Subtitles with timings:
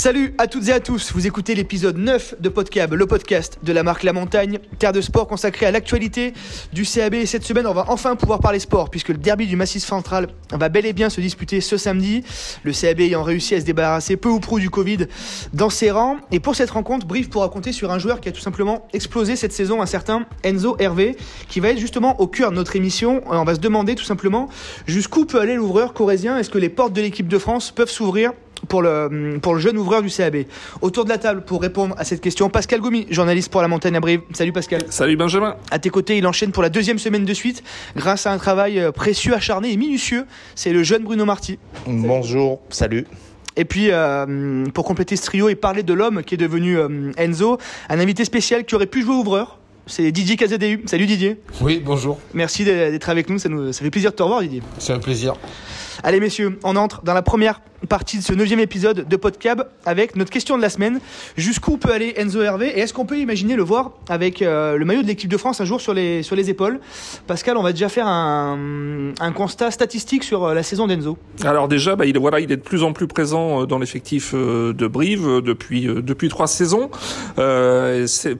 [0.00, 3.70] Salut à toutes et à tous, vous écoutez l'épisode 9 de Podcab, le podcast de
[3.70, 6.32] la marque La Montagne, terre de sport consacrée à l'actualité
[6.72, 7.12] du CAB.
[7.12, 10.28] Et cette semaine, on va enfin pouvoir parler sport, puisque le derby du Massif Central
[10.52, 12.24] va bel et bien se disputer ce samedi.
[12.62, 15.06] Le CAB ayant réussi à se débarrasser peu ou prou du Covid
[15.52, 16.16] dans ses rangs.
[16.32, 19.36] Et pour cette rencontre, Brief pourra compter sur un joueur qui a tout simplement explosé
[19.36, 21.14] cette saison, un certain Enzo Hervé,
[21.50, 23.20] qui va être justement au cœur de notre émission.
[23.26, 24.48] On va se demander tout simplement
[24.86, 26.38] jusqu'où peut aller l'ouvreur corésien.
[26.38, 28.32] Est-ce que les portes de l'équipe de France peuvent s'ouvrir
[28.68, 30.44] pour le, pour le jeune ouvreur du CAB.
[30.80, 33.96] Autour de la table pour répondre à cette question, Pascal Goumi, journaliste pour la Montagne
[33.96, 34.20] à Brive.
[34.32, 34.82] Salut Pascal.
[34.90, 35.56] Salut Benjamin.
[35.70, 37.62] À tes côtés, il enchaîne pour la deuxième semaine de suite
[37.96, 40.26] grâce à un travail euh, précieux, acharné et minutieux.
[40.54, 41.58] C'est le jeune Bruno Marty.
[41.86, 43.06] Bonjour, salut.
[43.56, 47.12] Et puis, euh, pour compléter ce trio et parler de l'homme qui est devenu euh,
[47.16, 49.58] Enzo, un invité spécial qui aurait pu jouer ouvreur.
[49.86, 50.84] C'est Didier KZDU.
[50.86, 51.40] Salut Didier.
[51.60, 52.18] Oui, bonjour.
[52.32, 53.38] Merci d'être avec nous.
[53.38, 53.72] Ça, nous.
[53.72, 54.62] ça fait plaisir de te revoir, Didier.
[54.78, 55.34] C'est un plaisir.
[56.02, 60.16] Allez messieurs, on entre dans la première partie de ce neuvième épisode de Podcab avec
[60.16, 61.00] notre question de la semaine.
[61.36, 64.84] Jusqu'où peut aller Enzo Hervé et est-ce qu'on peut imaginer le voir avec euh, le
[64.84, 66.80] maillot de l'équipe de France un jour sur les, sur les épaules?
[67.26, 71.16] Pascal, on va déjà faire un, un constat statistique sur euh, la saison d'Enzo.
[71.44, 74.34] Alors déjà, bah, il, voilà, il est de plus en plus présent euh, dans l'effectif
[74.34, 76.90] de Brive depuis, depuis trois saisons.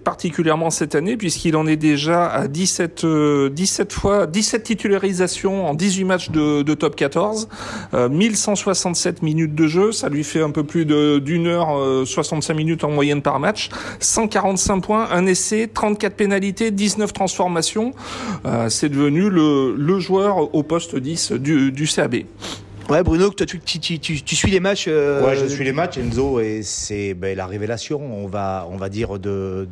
[0.05, 3.07] Particulièrement cette année puisqu'il en est déjà à 17,
[3.53, 7.49] 17 fois, 17 titularisations en 18 matchs de, de top 14,
[7.93, 12.91] 1167 minutes de jeu, ça lui fait un peu plus d'une heure 65 minutes en
[12.91, 17.93] moyenne par match, 145 points, un essai, 34 pénalités, 19 transformations.
[18.45, 22.17] Euh, c'est devenu le, le joueur au poste 10 du, du CAB.
[22.91, 24.87] Ouais, Bruno, toi, tu, tu, tu, tu, suis les matchs.
[24.89, 25.97] Euh, ouais, je suis les matchs.
[25.97, 29.69] Enzo, et c'est ben, la révélation, on va, dire, de,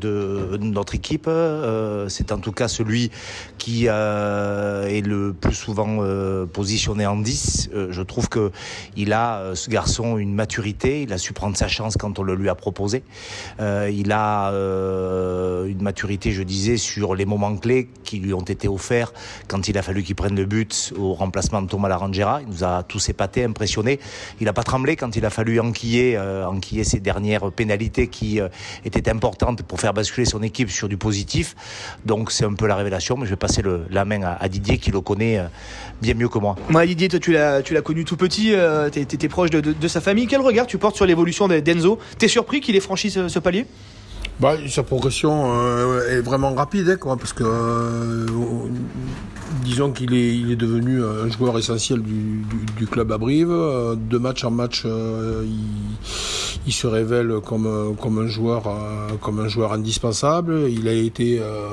[0.61, 1.27] notre équipe.
[1.27, 3.11] Euh, c'est en tout cas celui
[3.59, 7.71] qui euh, est le plus souvent euh, positionné en 10.
[7.75, 8.53] Euh, je trouve que
[8.97, 11.03] il a, ce garçon, une maturité.
[11.03, 13.03] Il a su prendre sa chance quand on le lui a proposé.
[13.59, 14.53] il a
[15.67, 19.13] une maturité, je disais, sur les moments clés qui lui ont été offerts
[19.49, 22.41] quand il a fallu qu'il prenne le but au remplacement de Thomas Larangera.
[22.43, 24.01] Il nous a tous épaté, impressionné.
[24.41, 28.41] Il n'a pas tremblé quand il a fallu enquiller, euh, enquiller ces dernières pénalités qui
[28.41, 28.49] euh,
[28.85, 31.55] étaient importantes pour faire basculer son équipe sur du positif.
[32.05, 34.49] Donc c'est un peu la révélation, mais je vais passer le, la main à, à,
[34.49, 35.47] Didier qui le connaît euh,
[36.03, 36.57] bien mieux que moi.
[36.69, 39.61] Moi Didier, toi tu l'as, tu l'as connu tout petit, euh, tu étais proche de,
[39.61, 40.27] de, de, sa famille.
[40.27, 41.99] Quel regard tu portes sur l'évolution d'Enzo?
[42.19, 43.67] T'es surpris qu'il ait franchi ce, ce palier?
[44.41, 48.27] Bah, sa progression euh, est vraiment rapide, hein, quoi, parce que euh,
[49.63, 53.49] disons qu'il est, il est devenu un joueur essentiel du, du, du club à Brive.
[53.49, 59.41] De match en match, euh, il, il, se révèle comme, comme un joueur, euh, comme
[59.41, 60.69] un joueur indispensable.
[60.71, 61.69] Il a été, euh,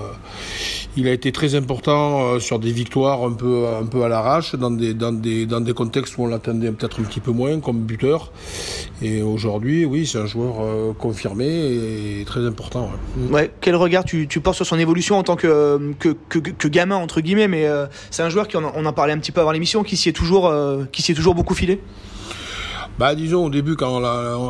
[0.97, 3.65] il a été très important sur des victoires un peu,
[4.03, 8.31] à l'arrache, dans des, contextes où on l'attendait peut-être un petit peu moins comme buteur.
[9.01, 12.89] Et aujourd'hui, oui, c'est un joueur confirmé et très important
[13.31, 13.51] ouais.
[13.61, 17.65] quel regard tu, portes sur son évolution en tant que, que gamin, entre guillemets, mais
[17.65, 19.97] euh, c'est un joueur qui, on, en parlait un petit peu avant l'émission, euh, qui
[19.97, 21.79] s'y est toujours beaucoup filé?
[22.97, 23.99] Bah disons au début quand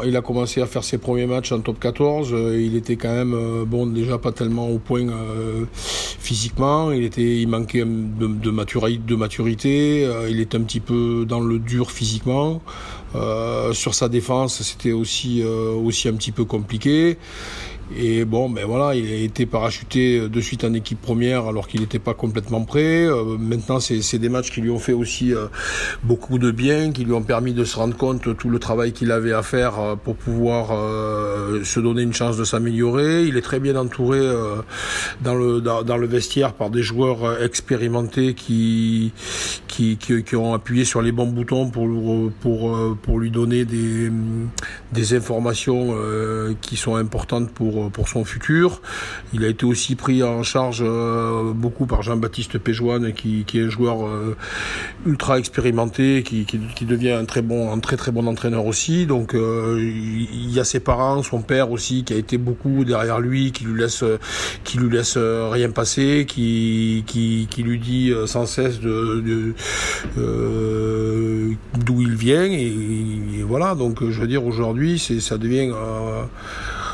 [0.03, 3.11] il a commencé à faire ses premiers matchs en top 14, euh, il était quand
[3.11, 8.51] même euh, bon déjà pas tellement au point euh, physiquement, il était il manquait de,
[8.51, 12.61] maturité, maturité, il était un petit peu dans le dur physiquement.
[13.73, 17.17] sur sa défense, c'était aussi aussi un petit peu compliqué.
[17.95, 21.81] Et bon, ben voilà, il a été parachuté de suite en équipe première alors qu'il
[21.81, 23.05] n'était pas complètement prêt.
[23.05, 25.47] Euh, maintenant, c'est des matchs qui lui ont fait aussi euh,
[26.03, 28.93] beaucoup de bien, qui lui ont permis de se rendre compte de tout le travail
[28.93, 33.23] qu'il avait à faire euh, pour pouvoir euh, se donner une chance de s'améliorer.
[33.23, 34.55] Il est très bien entouré euh,
[35.21, 39.11] dans, le, vestiaire par des joueurs expérimentés qui,
[39.67, 44.11] qui, ont appuyé sur les bons boutons pour lui donner des,
[44.91, 45.95] des informations
[46.61, 48.81] qui sont importantes pour pour, pour son futur.
[49.33, 53.69] Il a été aussi pris en charge euh, beaucoup par Jean-Baptiste Péjoine, qui, est un
[53.69, 54.37] joueur euh,
[55.05, 56.45] ultra expérimenté, qui,
[56.85, 59.05] devient un très bon, un très très bon entraîneur aussi.
[59.05, 63.19] Donc euh, il y a ses parents, son père aussi, qui a été beaucoup derrière
[63.19, 64.03] lui, qui lui laisse,
[64.63, 67.03] qui lui laisse rien passer, qui,
[67.57, 69.53] lui dit sans cesse euh,
[71.77, 73.75] d'où il vient et, voilà.
[73.75, 75.71] Donc je veux dire aujourd'hui, ça devient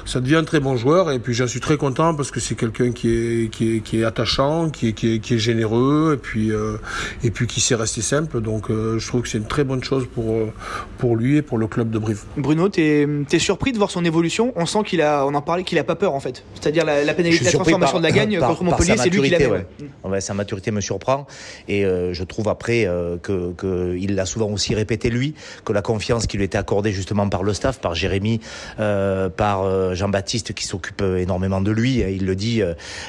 [0.05, 2.55] ça devient un très bon joueur et puis j'en suis très content parce que c'est
[2.55, 6.13] quelqu'un qui est, qui est, qui est attachant, qui est, qui est, qui est généreux
[6.15, 6.77] et puis, euh,
[7.23, 8.41] et puis qui sait rester simple.
[8.41, 10.51] Donc euh, je trouve que c'est une très bonne chose pour, euh,
[10.97, 12.23] pour lui et pour le club de Brive.
[12.37, 14.53] Bruno, t'es es surpris de voir son évolution?
[14.55, 16.43] On sent qu'il a, on en parlait, qu'il a pas peur en fait.
[16.59, 19.49] C'est-à-dire la, la pénalité, la transformation de la gagne contre Montpellier, c'est lui qui l'a
[19.49, 19.65] ouais.
[20.03, 21.27] ouais, Sa maturité me surprend
[21.67, 22.87] et je trouve après
[23.23, 25.33] que, que il l'a souvent aussi répété lui
[25.65, 28.39] que la confiance qui lui était accordée justement par le staff, par Jérémy,
[28.77, 31.99] par Jean-Baptiste qui s'occupe énormément de lui.
[31.99, 32.61] Il le dit,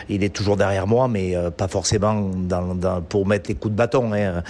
[0.09, 3.77] il est toujours derrière moi, mais pas forcément dans, dans, pour mettre les coups de
[3.77, 4.13] bâton.
[4.13, 4.43] Hein.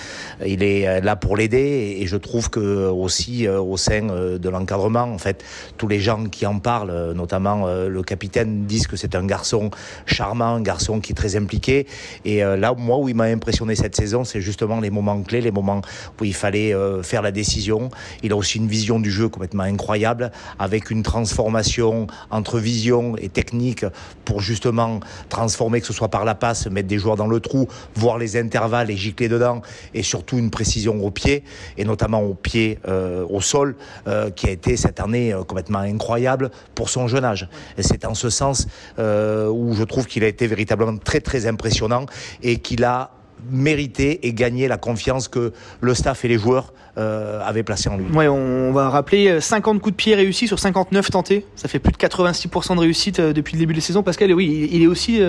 [0.45, 4.07] Il est là pour l'aider et je trouve que aussi au sein
[4.39, 5.45] de l'encadrement, en fait,
[5.77, 9.71] tous les gens qui en parlent, notamment le capitaine, disent que c'est un garçon
[10.07, 11.87] charmant, un garçon qui est très impliqué.
[12.25, 15.51] Et là, moi, où il m'a impressionné cette saison, c'est justement les moments clés, les
[15.51, 15.83] moments
[16.21, 17.89] où il fallait faire la décision.
[18.23, 23.29] Il a aussi une vision du jeu complètement incroyable, avec une transformation entre vision et
[23.29, 23.85] technique
[24.25, 27.69] pour justement transformer, que ce soit par la passe, mettre des joueurs dans le trou,
[27.95, 29.63] voir les intervalles et gicler dedans,
[29.95, 31.45] et surtout une précision au pied,
[31.77, 33.77] et notamment au pied, euh, au sol,
[34.07, 37.49] euh, qui a été cette année euh, complètement incroyable pour son jeune âge.
[37.79, 38.67] C'est en ce sens
[38.99, 42.07] où je trouve qu'il a été véritablement très très impressionnant
[42.43, 43.11] et qu'il a
[43.51, 47.97] mérité et gagné la confiance que le staff et les joueurs euh, avaient placé en
[47.97, 48.05] lui.
[48.13, 51.47] Ouais, on va rappeler 50 coups de pied réussis sur 59 tentés.
[51.57, 54.03] Ça fait plus de 86% de réussite depuis le début de la saison.
[54.03, 55.21] Pascal, oui, il est aussi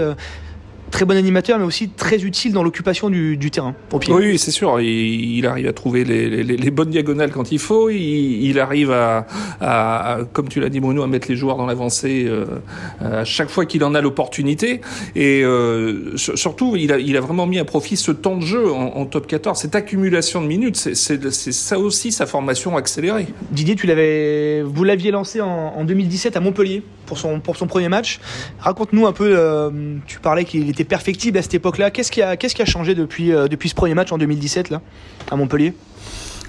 [0.94, 3.76] très bon animateur, mais aussi très utile dans l'occupation du, terrain.
[4.10, 4.80] Oui, c'est sûr.
[4.80, 7.90] Il, arrive à trouver les, bonnes diagonales quand il faut.
[7.90, 12.46] Il, arrive à, comme tu l'as dit Bruno, à mettre les joueurs dans l'avancée euh,
[13.02, 14.82] à chaque fois qu'il en a l'opportunité.
[15.16, 18.72] Et euh, surtout, il a, il a vraiment mis à profit ce temps de jeu
[18.72, 20.78] en, top 14, cette accumulation de minutes.
[20.78, 23.26] C'est ça aussi sa formation accélérée.
[23.52, 27.90] Didier, tu l'avais, vous l'aviez lancé en, 2017 à Montpellier pour son, pour son premier
[27.90, 28.20] match.
[28.60, 31.92] Raconte-nous un peu, euh, tu parlais qu'il était perfectible à cette époque-là.
[31.92, 34.70] Qu'est-ce qui a, qu'est-ce qui a changé depuis, euh, depuis ce premier match en 2017
[34.70, 34.82] là,
[35.30, 35.74] à Montpellier?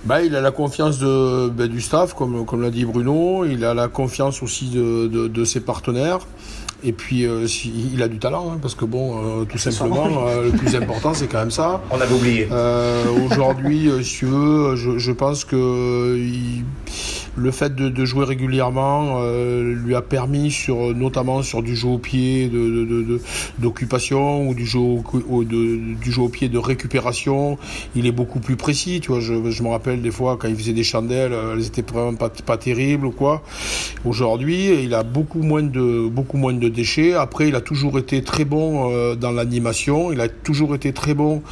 [0.05, 3.45] Bah, il a la confiance de, ben, du staff, comme, comme l'a dit Bruno.
[3.47, 6.27] Il a la confiance aussi de, de, de ses partenaires.
[6.87, 7.47] Et puis, euh,
[7.93, 11.27] il a du talent, hein, parce que bon, euh, tout simplement, le plus important, c'est
[11.27, 11.81] quand même ça.
[11.91, 12.49] On avait oublié.
[13.25, 16.65] Aujourd'hui, si tu veux, je, je pense que il,
[17.36, 21.88] le fait de, de jouer régulièrement euh, lui a permis, sur, notamment sur du jeu
[21.88, 22.50] au pied
[23.58, 27.58] d'occupation de, de, ou du jeu, au, du jeu au pied de récupération,
[27.94, 29.00] il est beaucoup plus précis.
[29.00, 31.66] Tu vois, je, je me rappelle des fois quand il faisait des chandelles, euh, elles
[31.66, 33.42] étaient vraiment pas, pas terribles ou quoi.
[34.04, 37.14] Aujourd'hui, il a beaucoup moins de beaucoup moins de déchets.
[37.14, 40.12] Après, il a toujours été très bon euh, dans l'animation.
[40.12, 41.42] Il a toujours été très bon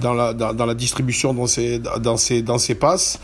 [0.00, 3.18] dans la dans, la distribution dans ses dans ses dans ses passes.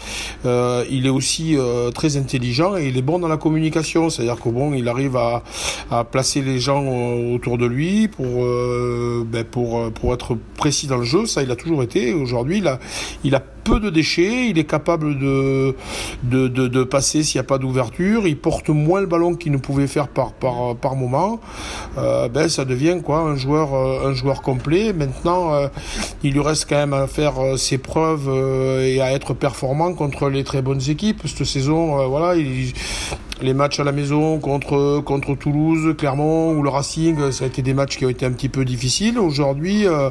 [0.45, 1.57] Euh, il est aussi
[1.95, 4.11] très très intelligent et il est bon dans la communication.
[4.11, 5.45] C'est-à-dire que bon, il arrive à,
[5.89, 10.89] à, placer les gens euh, autour de lui pour, euh, ben pour, pour être précis
[10.89, 11.27] dans le jeu.
[11.27, 12.13] Ça, il a toujours été.
[12.13, 12.81] Aujourd'hui, il a,
[13.23, 15.75] il a peu de déchets, il est capable de,
[16.25, 19.53] de, de, de passer s'il n'y a pas d'ouverture, il porte moins le ballon qu'il
[19.53, 21.41] ne pouvait faire par, par, par moment.
[21.99, 24.93] Euh, ben, ça devient quoi un joueur, euh, un joueur complet.
[24.93, 25.69] Maintenant, euh,
[26.23, 28.29] il lui reste quand même à faire ses preuves
[28.83, 31.23] et à être performant contre les très bonnes équipes.
[31.27, 32.73] Cette saison, voilà, il,
[33.43, 37.63] les matchs à la maison contre, contre Toulouse, Clermont ou le Racing, ça a été
[37.63, 39.19] des matchs qui ont été un petit peu difficiles.
[39.19, 40.11] Aujourd'hui, euh,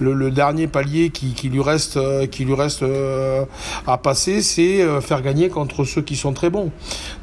[0.00, 3.44] le, le, dernier palier qui, qui lui reste, euh, qui lui reste euh,
[3.86, 6.70] à passer, c'est faire gagner contre ceux qui sont très bons.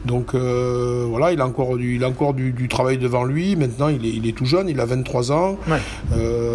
[0.06, 3.56] Donc voilà, il a encore, du, il a encore du, du, travail devant lui.
[3.56, 5.58] Maintenant, il est, il est tout jeune, il a 23 ans.
[5.68, 5.80] Ouais.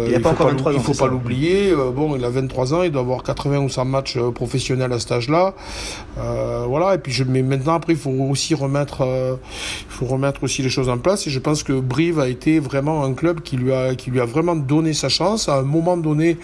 [0.07, 0.75] il pas encore 23 ans.
[0.75, 1.73] Il faut pas l'oublier.
[1.95, 5.11] bon, il a 23 ans, il doit avoir 80 ou 100 matchs professionnels à cet
[5.11, 5.53] âge-là.
[6.67, 9.35] voilà, et puis je, mais maintenant, après, il faut aussi remettre euh,
[9.89, 11.27] il faut remettre aussi les choses en place.
[11.27, 14.19] Et je pense que Brive a été vraiment un club qui lui a, qui lui
[14.19, 16.37] a vraiment donné sa chance à un moment donné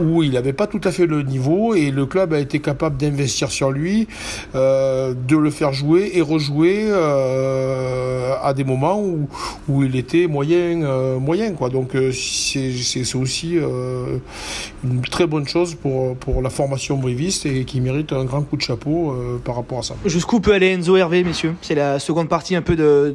[0.00, 2.96] où il n'avait pas tout à fait le niveau et le club a été capable
[2.96, 4.08] d'investir sur lui,
[4.54, 9.28] euh, de le faire jouer et rejouer euh, à des moments où,
[9.68, 11.68] où il était moyen, euh, moyen quoi.
[11.70, 14.18] Donc euh, c'est aussi euh,
[14.84, 18.56] une très bonne chose pour, pour la formation briviste et qui mérite un grand coup
[18.56, 19.14] de chapeau
[19.44, 19.94] par rapport à ça.
[20.04, 21.54] Jusqu'où peut aller Enzo Hervé, messieurs?
[21.62, 23.14] C'est la seconde partie un peu de,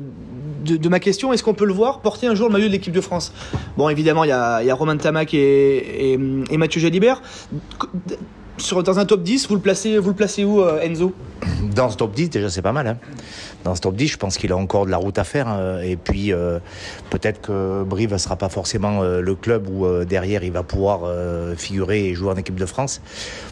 [0.64, 1.34] de, ma question.
[1.34, 3.34] Est-ce qu'on peut le voir porter un jour le maillot de l'équipe de France?
[3.78, 6.18] Bon, évidemment, il y a, y Tamac et,
[6.58, 7.22] Mathieu Jalibert.
[8.84, 11.14] dans un top 10, vous le placez, vous le placez où, Enzo?
[11.76, 12.88] Dans ce top 10, déjà, c'est pas mal.
[12.88, 12.98] Hein
[13.64, 15.48] dans ce top 10, je pense qu'il a encore de la route à faire.
[15.48, 15.80] Hein.
[15.82, 16.60] Et puis, euh,
[17.10, 20.64] peut-être que Brive ne sera pas forcément euh, le club où euh, derrière il va
[20.64, 20.84] pouvoir
[21.58, 23.02] figurer et jouer en équipe de France.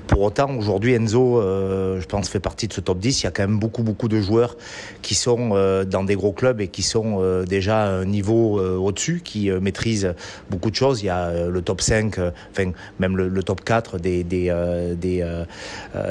[0.08, 3.22] Pour autant, aujourd'hui, Enzo, je pense, fait partie de ce top 10.
[3.22, 4.58] Il y a quand même beaucoup, beaucoup de joueurs
[5.02, 5.50] qui sont
[5.86, 10.14] dans des gros clubs et qui sont déjà à un niveau au-dessus, qui maîtrisent
[10.50, 11.02] beaucoup de choses.
[11.02, 12.18] Il y a le top 5,
[12.52, 14.54] enfin, même le, top 4 des, des,
[14.98, 15.26] des,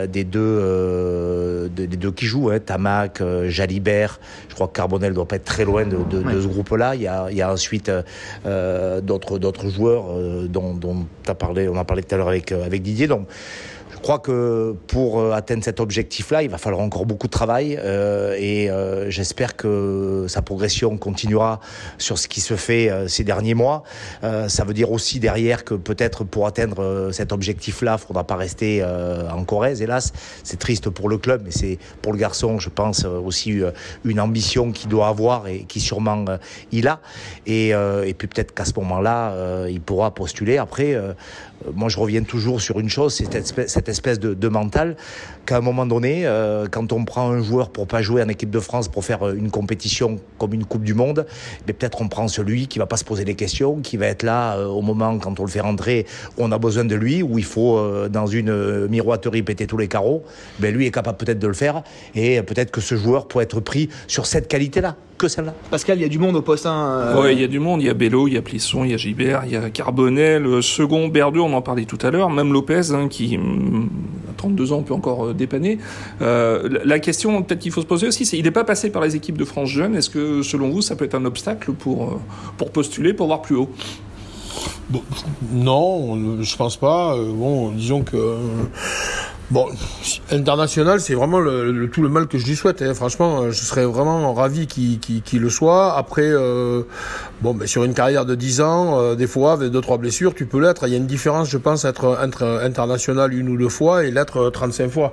[0.08, 5.36] des, deux, des deux qui jouent, hein, Tamac, Jalibert je crois que Carbonel doit pas
[5.36, 6.94] être très loin de, ce groupe-là.
[6.94, 7.06] Il, y
[7.42, 7.90] a, ensuite
[8.46, 12.28] euh, d'autres d'autres joueurs euh, dont, dont as parlé, on a parlé tout à l'heure
[12.28, 13.06] avec, euh, avec Didier.
[13.06, 13.26] Donc
[13.94, 17.78] je crois que pour euh, atteindre cet objectif-là, il va falloir encore beaucoup de travail
[17.78, 21.60] euh, et euh, j'espère que sa progression continuera
[21.98, 23.82] sur ce qui se fait ces derniers mois.
[24.22, 28.36] ça veut dire aussi derrière que peut-être pour atteindre cet objectif-là, il ne faudra pas
[28.36, 30.12] rester en Corrèze, hélas.
[30.44, 33.60] C'est triste pour le club, mais c'est pour le garçon, je pense, aussi
[34.04, 36.24] une ambition qu'il doit avoir et qui sûrement
[36.72, 37.00] il a.
[37.46, 40.58] Et, et puis peut-être qu'à ce moment-là, il pourra postuler.
[40.58, 40.96] Après,
[41.74, 44.96] moi je reviens toujours sur une chose, c'est cette espèce, de, mental
[45.46, 48.50] qu'à un moment donné, euh, quand on prend un joueur pour pas jouer en équipe
[48.50, 51.26] de France pour faire une compétition comme une Coupe du Monde,
[51.66, 54.22] mais peut-être on prend celui qui va pas se poser des questions, qui va être
[54.22, 56.06] là euh, au moment quand on le fait rentrer,
[56.38, 59.88] on a besoin de lui, où il faut euh, dans une miroiterie péter tous les
[59.88, 60.24] carreaux.
[60.58, 61.82] Ben lui est capable peut-être de le faire
[62.14, 65.54] et peut-être que ce joueur pourrait être pris sur cette qualité-là que celle-là.
[65.70, 66.66] Pascal, il y a du monde au poste.
[66.66, 67.82] Hein, Oui, il y a du monde.
[67.82, 69.70] Il y a Bello, il y a Plisson, il y a Gibert, il y a
[69.70, 72.30] Carbonel, second, Berdeux, on en parlait tout à l'heure.
[72.30, 73.88] Même Lopez, hein, qui mm,
[74.30, 75.78] à 32 ans peut encore euh, dépanner.
[76.22, 79.02] Euh, la question peut-être qu'il faut se poser aussi, c'est il n'est pas passé par
[79.02, 79.94] les équipes de France jeunes.
[79.94, 82.20] Est-ce que selon vous, ça peut être un obstacle pour, euh,
[82.56, 83.70] pour postuler, pour voir plus haut?
[85.52, 87.16] Non, je pense pas.
[87.16, 88.36] Bon, disons que
[89.50, 89.66] Bon,
[90.30, 92.82] international, c'est vraiment le, tout le mal que je lui souhaite.
[92.82, 92.94] Hein.
[92.94, 95.96] Franchement, euh, je serais vraiment ravi qu'il le soit.
[95.96, 96.82] Après, euh,
[97.42, 100.34] bon, mais sur une carrière de 10 ans, euh, des fois, avec deux trois blessures,
[100.34, 100.86] tu peux l'être.
[100.86, 104.10] Il y a une différence, je pense, être, entre international une ou deux fois et
[104.10, 105.12] l'être 35 fois.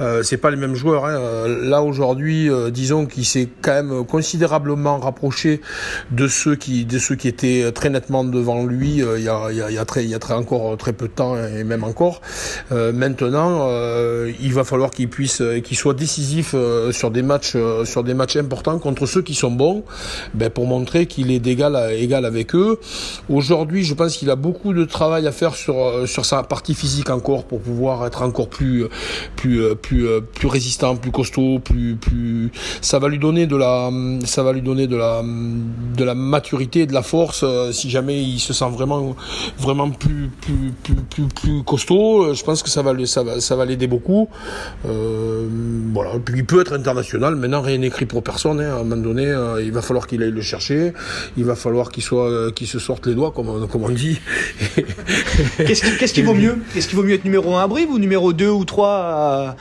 [0.00, 1.06] Euh, c'est pas les mêmes joueurs.
[1.06, 1.46] Hein.
[1.46, 5.60] Là aujourd'hui, disons qu'il s'est quand même considérablement rapproché
[6.10, 9.02] de ceux qui, de ceux qui étaient très nettement devant lui.
[9.16, 12.20] il y a, très, encore très peu de temps et même encore.
[12.70, 13.34] maintenant
[14.24, 18.04] euh, il va falloir qu'il puisse, euh, qu'il soit décisif euh, sur des matchs, sur
[18.04, 19.84] des matchs importants contre ceux qui sont bons,
[20.34, 21.38] ben, pour montrer qu'il est
[21.70, 22.78] d'égal à égal avec eux.
[23.28, 27.10] Aujourd'hui, je pense qu'il a beaucoup de travail à faire sur sur sa partie physique
[27.10, 28.86] encore pour pouvoir être encore plus
[29.36, 32.50] plus plus plus résistant, plus costaud, plus plus.
[32.80, 33.90] Ça va lui donner de la,
[34.24, 37.44] ça va lui donner de la de la maturité, de la force.
[37.72, 39.16] Si jamais il se sent vraiment
[39.58, 40.72] vraiment plus plus
[41.10, 44.28] plus plus, costaud, je pense que ça va ça va ça va l'aider beaucoup.
[44.86, 45.46] Euh,
[45.92, 46.12] voilà.
[46.24, 47.36] Puis il peut être international.
[47.36, 48.60] Maintenant, rien n'écrit pour personne.
[48.60, 48.76] Hein.
[48.76, 50.92] À un moment donné, euh, il va falloir qu'il aille le chercher.
[51.36, 54.20] Il va falloir qu'il soit, euh, qu'il se sorte les doigts, comme, on dit.
[55.58, 56.58] Qu'est-ce qui, vaut mieux?
[56.76, 59.56] Est-ce qu'il vaut mieux être numéro 1 à Brive ou numéro 2 ou 3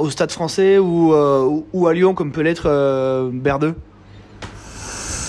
[0.00, 1.14] au Stade français ou,
[1.72, 3.74] ou, à Lyon, comme peut l'être Berdeux?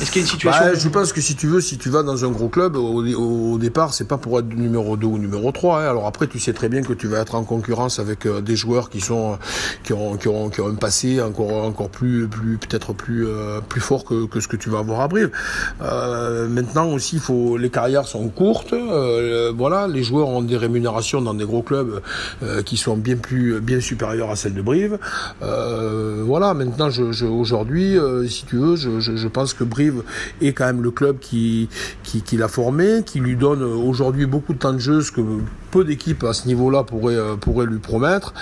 [0.02, 1.90] Est-ce qu'il y a une situation bah, Je pense que si tu veux, si tu
[1.90, 5.18] vas dans un gros club, au, au départ, c'est pas pour être numéro 2 ou
[5.18, 5.82] numéro 3.
[5.82, 5.90] Hein.
[5.90, 8.56] Alors après, tu sais très bien que tu vas être en concurrence avec euh, des
[8.56, 9.38] joueurs qui sont
[9.84, 13.60] qui ont, qui ont, qui ont un passé encore encore plus plus peut-être plus euh,
[13.62, 15.32] plus fort que, que ce que tu vas avoir à Brive.
[15.82, 18.74] Euh, maintenant aussi, faut les carrières sont courtes.
[18.74, 22.02] Euh, voilà, les joueurs ont des rémunérations dans des gros clubs
[22.66, 24.98] qui sont bien plus bien supérieures à celles de Brive.
[25.42, 26.54] voilà.
[26.54, 29.89] Maintenant, je, je aujourd'hui, si tu veux, je, je pense que Brive
[30.42, 31.70] est quand même le club qui,
[32.04, 35.22] qui, l'a formé, qui lui donne aujourd'hui beaucoup de temps de jeu, ce que
[35.72, 38.34] peu d'équipes à ce niveau-là pourraient, euh, pourraient lui promettre.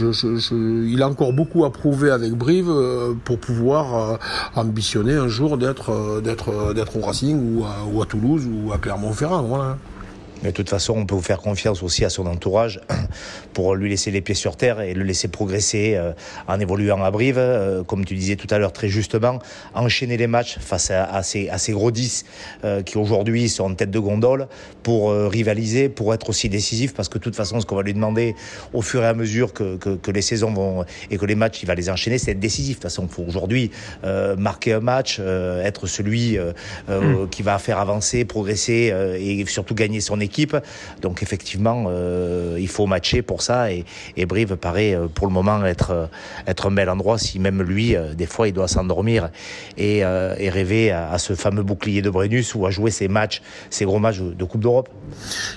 [0.00, 4.16] il a encore beaucoup à prouver avec Brive euh, pour pouvoir euh,
[4.54, 8.78] ambitionner un jour d'être, d'être, d'être au Racing ou à, ou à Toulouse ou à
[8.78, 9.42] Clermont-Ferrand.
[9.42, 9.76] Voilà.
[10.42, 12.80] Mais de toute façon, on peut vous faire confiance aussi à son entourage
[13.54, 16.12] pour lui laisser les pieds sur terre et le laisser progresser euh,
[16.46, 17.38] en évoluant à Brive.
[17.38, 19.40] Euh, comme tu disais tout à l'heure très justement,
[19.74, 22.24] enchaîner les matchs face à, ces, à ces, gros 10
[22.64, 24.46] euh, qui aujourd'hui sont en tête de gondole
[24.82, 27.92] pour rivaliser, pour être aussi décisif parce que de toute façon, ce qu'on va lui
[27.92, 28.34] demander
[28.72, 31.62] au fur et à mesure que, que, que, les saisons vont et que les matchs,
[31.62, 32.76] il va les enchaîner, c'est être décisif.
[32.76, 33.70] De toute façon, il faut aujourd'hui
[34.38, 37.28] marquer un match, être celui hmm.
[37.30, 40.27] qui va faire avancer, progresser et surtout gagner son équipe
[41.02, 43.84] Donc effectivement, euh, il faut matcher pour ça et,
[44.26, 46.10] Brive paraît euh, pour le moment être,
[46.46, 49.30] être un bel endroit si même lui, des fois, il doit s'endormir
[49.76, 53.98] et, rêver à, ce fameux bouclier de Brennus ou à jouer ses matchs, ses gros
[53.98, 54.88] matchs de Coupe d'Europe.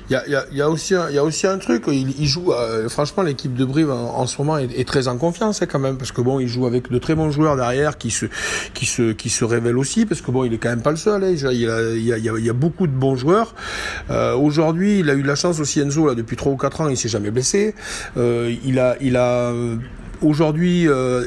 [0.10, 0.20] Il
[0.52, 2.54] y a, aussi un, truc, il, joue,
[2.90, 6.12] franchement, l'équipe de Brive en, ce moment est, très en confiance hein, quand même parce
[6.12, 8.26] que bon, il joue avec de très bons joueurs derrière qui se,
[8.74, 10.98] qui se, qui se révèlent aussi parce que bon, il est quand même pas le
[10.98, 11.24] seul.
[11.24, 13.54] Il, y a, beaucoup de bons joueurs.
[14.10, 14.36] Euh,
[15.00, 17.10] il a eu la chance aussi Enzo là depuis trois ou quatre ans, il s'est
[17.10, 17.76] jamais blessé.
[18.18, 19.54] Euh, il a, il a
[20.22, 21.26] Aujourd'hui, euh,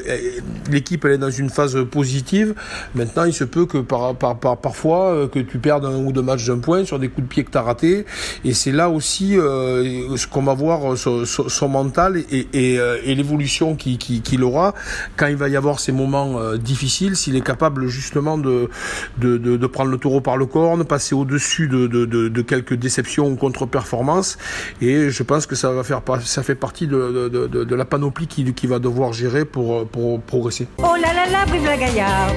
[0.71, 2.55] l'équipe elle est dans une phase positive.
[2.95, 6.11] Maintenant, il se peut que par, par, par parfois euh, que tu perdes un ou
[6.11, 8.05] deux matchs d'un point sur des coups de pied que tu as ratés.
[8.43, 12.97] Et c'est là aussi euh, ce qu'on va voir son, son, mental et, et, euh,
[13.03, 14.73] et l'évolution qu'il qui, qui aura
[15.17, 18.69] quand il va y avoir ces moments euh, difficiles, s'il est capable justement de,
[19.17, 23.27] de, de, de, prendre le taureau par le corne, passer au-dessus de, de, quelques déceptions
[23.27, 24.37] ou contre-performances.
[24.81, 28.53] Et je pense que ça va faire ça fait partie de, de la panoplie qui,
[28.53, 30.67] qui va devoir gérer pour, pour progresser.
[30.77, 32.35] Oh là là là, vive la Gaillarde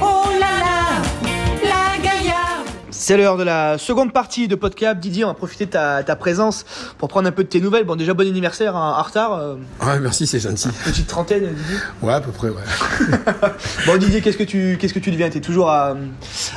[0.00, 1.02] Oh là là,
[1.62, 4.98] la Gaillarde c'est l'heure de la seconde partie de Podcap.
[5.00, 6.64] Didier, on va profiter de ta, ta, présence
[6.98, 7.84] pour prendre un peu de tes nouvelles.
[7.84, 9.32] Bon, déjà, bon anniversaire hein, en retard.
[9.32, 9.54] Euh...
[9.82, 10.68] Ouais, merci, c'est gentil.
[10.84, 12.62] Petite trentaine, Didier Ouais, à peu près, ouais.
[13.86, 15.30] bon, Didier, qu'est-ce que tu, qu'est-ce que tu deviens?
[15.30, 15.96] T'es toujours à,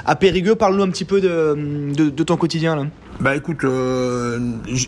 [0.05, 0.55] à Périgueux.
[0.55, 1.55] Parle-nous un petit peu de,
[1.95, 2.83] de, de ton quotidien, là.
[3.21, 4.39] Bah écoute, euh,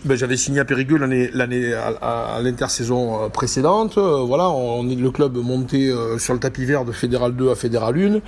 [0.06, 4.00] ben, j'avais signé à Périgueux l'année l'année à, l'intersaison euh, précédente.
[4.00, 7.56] Euh, voilà, on, est le club monté sur le tapis vert de Fédéral 2 à
[7.56, 8.22] Fédéral 1.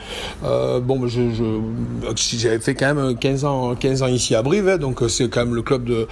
[0.46, 4.44] Euh, bon, ben, je, je j'avais fait quand même 15 ans 15 ans ici à
[4.44, 6.06] Brive, hein, donc c'est quand même le club de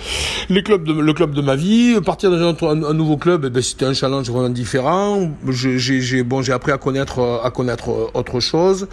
[0.49, 1.95] les clubs de le club de ma vie.
[2.03, 5.29] Partir dans un, nouveau club, eh ben, c'était un challenge vraiment différent.
[5.47, 8.87] J'ai bon, j'ai appris à connaître à connaître autre chose.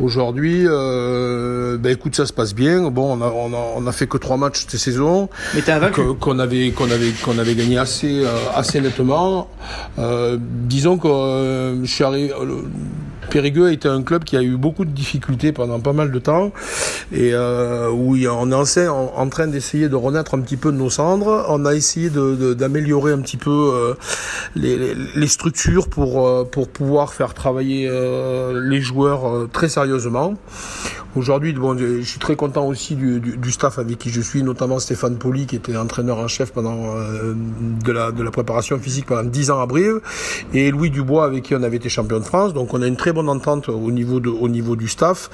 [0.00, 2.90] Aujourd'hui, ben écoute, ça se passe bien.
[2.90, 5.28] Bon, on a on a, on a fait que trois matchs de saison
[6.20, 9.48] qu'on avait qu'on avait qu'on avait gagné assez euh, assez nettement.
[9.98, 12.32] Euh, disons que euh, je suis arrivé,
[13.30, 16.18] Périgueux a été un club qui a eu beaucoup de difficultés pendant pas mal de
[16.18, 16.52] temps
[17.12, 20.90] et euh, où on est en, train d'essayer de renaître un petit peu de nos
[20.90, 21.46] cendres.
[21.48, 23.94] On a essayé d'améliorer un petit peu euh,
[24.56, 27.88] les, structures pour euh, pour pouvoir faire travailler
[28.52, 30.34] les joueurs très sérieusement.
[31.16, 35.18] Aujourd'hui, bon, je suis très content aussi du, staff avec qui je suis, notamment Stéphane
[35.18, 39.50] Poli, qui était entraîneur en chef pendant de, la, de la préparation physique pendant 10
[39.50, 40.00] ans à Brive,
[40.54, 42.54] et Louis Dubois, avec qui on avait été champion de France.
[42.54, 45.30] Donc, on a une très bonne entente au niveau, de, au niveau du staff.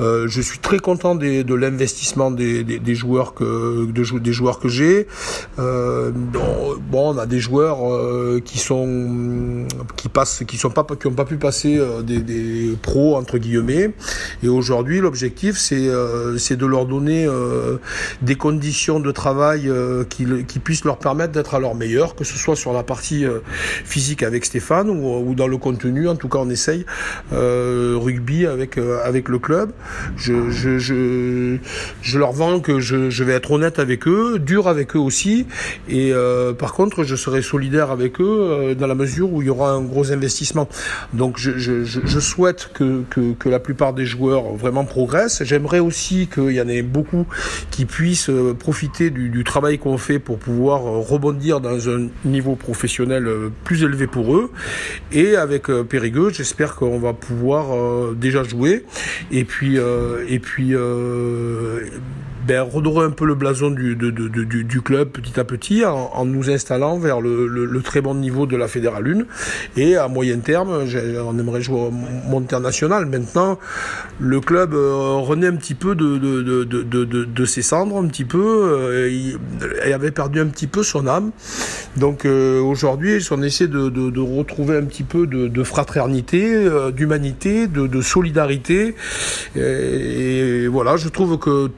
[0.00, 5.06] Euh, je suis très content de l'investissement des, joueurs que, de, des joueurs que j'ai.
[5.58, 9.66] Euh, bon, on a des joueurs euh, qui sont,
[9.96, 13.92] qui passent, qui sont pas, qui ont pas pu passer des, pros entre guillemets.
[14.42, 15.76] Et aujourd'hui, l'objectif c'est
[16.56, 17.28] de leur donner
[18.22, 19.70] des conditions de travail
[20.08, 20.26] qui,
[20.60, 23.24] puissent leur permettre d'être à leur meilleur, que ce soit sur la partie
[23.84, 26.08] physique avec Stéphane ou, dans le contenu.
[26.08, 26.84] En tout cas, on essaye
[27.32, 29.72] rugby avec avec le club.
[30.16, 31.56] Je, je, je,
[32.02, 35.46] je leur vends que je, je, vais être honnête avec eux, dur avec eux aussi.
[35.88, 36.12] Et
[36.58, 39.82] par contre, je serai solidaire avec eux dans la mesure où il y aura un
[39.82, 40.68] gros investissement.
[41.12, 45.78] Donc, je, je, je souhaite que, que, que la plupart des joueurs vraiment progressent J'aimerais
[45.78, 47.26] aussi qu'il y en ait beaucoup
[47.70, 52.08] qui puissent euh, profiter du, du travail qu'on fait pour pouvoir euh, rebondir dans un
[52.24, 54.50] niveau professionnel euh, plus élevé pour eux.
[55.12, 58.84] Et avec Périgueux, j'espère qu'on va pouvoir déjà jouer.
[59.30, 60.74] Et puis et puis
[62.46, 65.84] ben, redorer un peu le blason du, de, de, du, du club petit à petit
[65.84, 69.26] en, en nous installant vers le, le, le, très bon niveau de la Fédérale
[69.76, 73.06] 1 et à moyen terme on aimerait jouer au monde international.
[73.06, 73.58] Maintenant
[74.18, 78.06] le club euh, renaît un petit peu de, de, de, de, de, ses cendres un
[78.06, 79.38] petit peu euh, il,
[79.86, 81.32] il, avait perdu un petit peu son âme.
[81.96, 88.00] Donc euh, aujourd'hui on essaie de, retrouver un petit peu de, fraternité euh, d'humanité de,
[88.00, 88.94] solidarité.
[89.56, 91.70] Et voilà je trouve que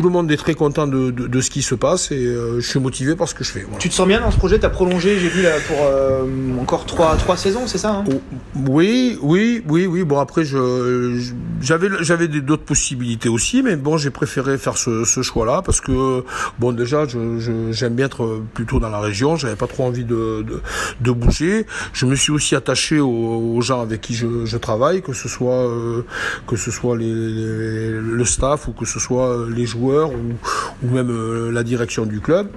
[0.00, 2.60] tout le monde est très content de, de, de ce qui se passe et euh,
[2.60, 3.62] je suis motivé par ce que je fais.
[3.62, 3.78] Voilà.
[3.78, 4.58] Tu te sens bien dans ce projet?
[4.60, 6.22] Tu as prolongé, j'ai vu, là, pour euh,
[6.60, 8.04] encore trois, trois saisons, c'est ça hein?
[8.08, 8.20] Oh,
[8.68, 10.04] Oui, oui, oui, oui.
[10.04, 11.20] Bon, après, je,
[11.60, 16.22] j'avais, j'avais d'autres possibilités aussi, mais bon, j'ai préféré faire ce, ce choix-là parce que,
[16.60, 19.34] bon, déjà, je, je, j'aime bien être plutôt dans la région.
[19.36, 20.60] J'avais pas trop envie de, de,
[21.00, 21.66] de, bouger.
[21.92, 23.08] Je me suis aussi attaché aux,
[23.56, 26.02] aux gens avec qui je, je travaille, que ce soit, euh,
[26.46, 30.86] que ce soit les, les, le staff ou que ce soit les joueurs joueurs ou,
[30.86, 32.48] ou même euh, la direction du club.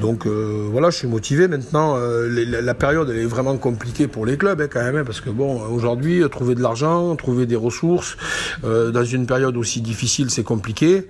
[0.00, 1.46] Donc euh, voilà, je suis motivé.
[1.48, 4.96] Maintenant, euh, les- la, période elle est vraiment compliquée pour les clubs hein, quand même,
[4.96, 8.16] hein, parce que bon, aujourd'hui, trouver de l'argent, trouver des ressources
[8.62, 11.06] dans une période aussi difficile, c'est compliqué.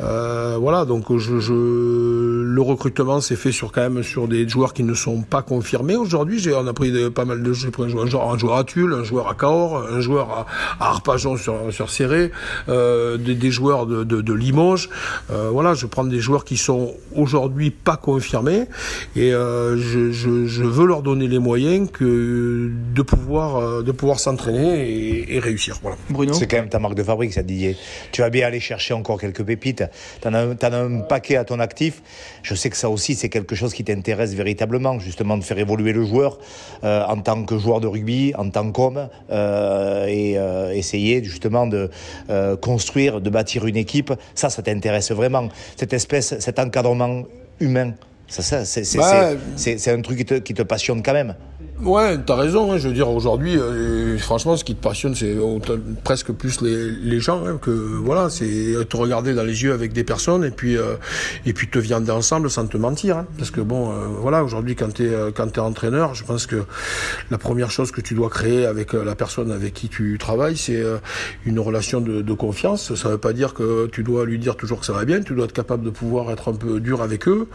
[0.00, 4.82] Voilà, donc je, je, le recrutement s'est fait sur quand même sur des joueurs qui
[4.84, 6.38] ne sont pas confirmés aujourd'hui.
[6.38, 8.64] J'ai on a pris de- pas mal de un joueur, un joueur- un joueur à
[8.64, 10.46] Tulle, un joueur à Cahors, un joueur à,
[10.84, 12.30] à Arpajon sur sur Serré,
[12.68, 14.88] euh, des, des joueurs de, de, de Limoges.
[15.30, 18.64] Euh, voilà, je prends des joueurs qui sont aujourd'hui pas confirmés
[19.16, 23.92] et euh, je, je, je veux leur donner les moyens que de pouvoir euh, de
[23.92, 25.78] pouvoir s'entraîner et, et réussir.
[25.82, 25.96] Voilà.
[26.10, 27.76] Bruno C'est quand même ta marque de fabrique, ça, Didier.
[28.12, 29.84] Tu vas bien aller chercher encore quelques pépites.
[30.20, 32.02] T'en as, t'en as un paquet à ton actif.
[32.42, 35.92] Je sais que ça aussi, c'est quelque chose qui t'intéresse véritablement, justement, de faire évoluer
[35.92, 36.38] le joueur
[36.84, 41.66] euh, en tant que joueur de rugby, en tant qu'homme, euh, et euh, essayer justement
[41.66, 41.90] de
[42.30, 44.12] euh, construire, de bâtir une équipe.
[44.34, 44.83] Ça, ça t'intéresse
[45.14, 45.48] vraiment.
[45.76, 47.22] Cette espèce, cet encadrement
[47.60, 47.92] humain.
[48.26, 51.34] Ça, ça, c'est, c'est, Bah, c'est- un truc qui te, qui te passionne quand même.
[51.82, 52.72] Ouais, t'as raison.
[52.72, 55.36] Hein, je veux dire, aujourd'hui, euh, franchement, ce qui te passionne, c'est
[56.04, 60.04] presque plus les, gens hein, que voilà, c'est te regarder dans les yeux avec des
[60.04, 60.94] personnes et puis euh,
[61.46, 63.18] et puis te viander ensemble sans te mentir.
[63.18, 66.46] Hein, parce que bon, euh, voilà, aujourd'hui, quand t'es euh, quand t'es entraîneur, je pense
[66.46, 66.64] que
[67.30, 70.56] la première chose que tu dois créer avec euh, la personne avec qui tu travailles,
[70.56, 70.98] c'est euh,
[71.44, 72.94] une relation de, de confiance.
[72.94, 75.20] Ça veut pas dire que tu dois lui dire toujours que ça va bien.
[75.20, 77.48] Tu dois être capable de pouvoir être un peu dur avec eux.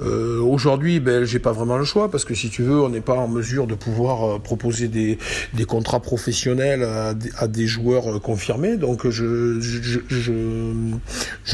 [0.00, 3.00] Euh, aujourd'hui, ben, j'ai pas vraiment le choix parce que si tu veux, on n'est
[3.00, 5.18] pas en mesure de pouvoir euh, proposer des,
[5.54, 8.76] des contrats professionnels à, des- joueurs euh, confirmés.
[8.76, 9.58] Donc, je,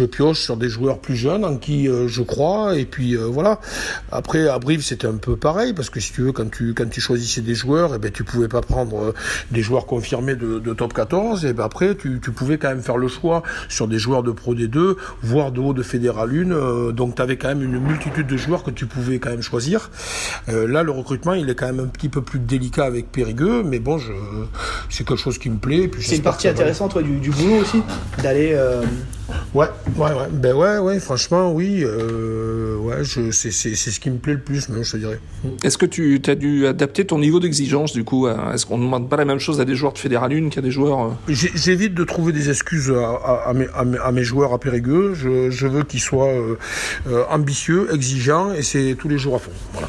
[0.04, 2.76] pioche sur des joueurs plus jeunes en qui euh, je crois.
[2.76, 3.60] Et puis, voilà.
[4.12, 6.88] Après, à Brive, c'était un peu pareil parce que si tu veux, quand tu, quand
[6.88, 9.14] tu choisissais des joueurs, eh ben, tu pouvais pas prendre
[9.50, 11.44] des joueurs confirmés de, top 14.
[11.44, 14.54] Et ben, après, tu, pouvais quand même faire le choix sur des joueurs de Pro
[14.54, 16.50] D2, voire de haut de Fédéral 1.
[16.50, 19.42] Euh, donc, tu avais quand même une multitude de joueurs que tu pouvais quand même
[19.42, 19.90] choisir.
[20.48, 23.78] Là, le recrutement, il est quand même un petit peu plus délicat avec Périgueux, mais
[23.78, 24.12] bon, je,
[24.90, 25.82] c'est quelque chose qui me plaît.
[25.84, 27.82] et puis C'est une partie intéressante ouais, du, du boulot aussi,
[28.22, 28.50] d'aller.
[28.54, 28.82] euh,
[29.54, 30.28] Ouais, ouais, ouais.
[30.30, 31.82] Ben ouais, ouais, franchement, oui.
[31.82, 34.96] Euh, ouais, je, c'est, c'est, c'est ce qui me plaît le plus, même, je te
[34.98, 35.18] dirais.
[35.64, 39.08] Est-ce que tu as dû adapter ton niveau d'exigence du coup Est-ce qu'on ne demande
[39.08, 41.50] pas la même chose à des joueurs de Fédéral 1 qu'à des joueurs euh, J'ai-
[41.54, 44.58] J'évite de trouver des excuses à, à- à mes, à mes- à mes joueurs à
[44.60, 45.14] Périgueux.
[45.14, 46.56] Je, je veux qu'ils soient euh,
[47.08, 49.50] euh, ambitieux, exigeants, et c'est tous les jours à fond.
[49.72, 49.88] Voilà.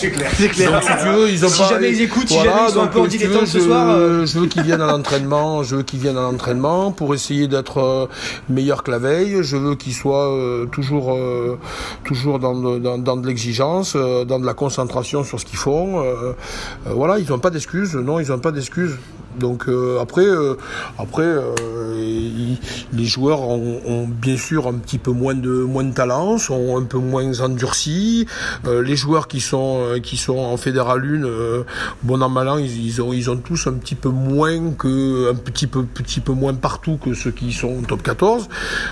[0.00, 0.72] C'est clair.
[0.72, 2.80] Donc, si tu veux, ils ont Si pas- jamais ils écoutent, si jamais ils sont
[2.80, 4.26] un donc, peu en dilettante ce je- soir, euh.
[4.26, 7.78] Je veux qu'ils viennent à l'entraînement, je veux qu'ils viennent à l'entraînement pour essayer d'être
[7.78, 8.06] euh,
[8.48, 9.38] meilleurs que la veille.
[9.42, 11.16] Je veux qu'ils soient euh, toujours,
[12.04, 16.02] toujours dans de, dans, dans de l'exigence, dans de la concentration sur ce qu'ils font.
[16.86, 17.94] Voilà, ils n'ont pas d'excuses.
[17.94, 18.96] Non, ils n'ont pas d'excuses.
[19.38, 20.54] Donc euh, après, euh,
[20.98, 22.54] après, euh,
[22.92, 26.76] les joueurs ont, ont bien sûr un petit peu moins de moins de talent, sont
[26.76, 28.26] un peu moins endurcis.
[28.66, 31.62] Euh, les joueurs qui sont euh, qui sont en fédéral 1, euh,
[32.02, 35.34] bon an mal an, ils, ont ils ont tous un petit peu moins que un
[35.34, 38.48] petit peu petit peu moins partout que ceux qui sont en top 14.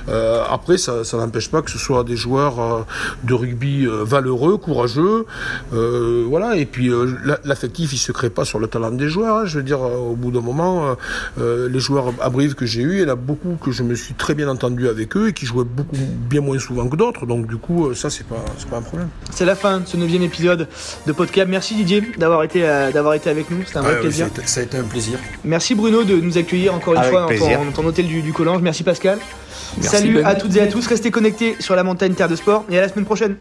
[0.09, 2.87] Euh, après, ça, ça n'empêche pas que ce soit des joueurs
[3.25, 5.27] de rugby valeureux, courageux,
[5.73, 6.57] voilà.
[6.57, 6.91] Et puis
[7.25, 9.37] la- l'affectif, il se crée pas sur le talent des joueurs.
[9.39, 9.45] hein.
[9.47, 10.95] Je veux dire, au bout d'un moment, euh,
[11.41, 13.83] euh, les joueurs à Brive que j'ai eu, il y en a beaucoup que je
[13.83, 15.97] me suis très bien entendu avec eux et qui jouaient beaucoup
[16.29, 17.27] bien moins souvent que d'autres.
[17.27, 19.09] Donc du coup, euh, ça c'est pas c'est pas un problème.
[19.31, 20.69] C'est la fin de ce neuvième épisode
[21.07, 21.49] de podcast.
[21.49, 23.59] Merci Didier d'avoir été, euh, d'avoir été avec nous.
[23.67, 24.27] C'était un vrai Ouais, plaisir.
[24.27, 25.19] ça, a été, ça a été un plaisir.
[25.45, 27.61] Merci Bruno de nous accueillir encore une Avec fois dans plaisir.
[27.75, 28.61] ton, hôtel du, du Collange.
[28.63, 29.19] Merci Pascal.
[29.77, 30.25] Merci, Salut Ben.
[30.27, 30.87] à toutes et à tous.
[30.87, 33.37] Restez connectés sur la montagne Terre de Sport et à la semaine prochaine.